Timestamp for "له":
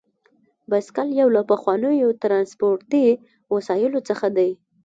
1.35-1.41